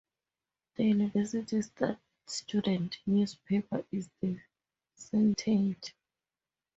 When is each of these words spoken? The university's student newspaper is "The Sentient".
The 0.77 0.83
university's 0.85 1.69
student 2.25 2.97
newspaper 3.05 3.85
is 3.91 4.09
"The 4.19 4.39
Sentient". 4.95 5.93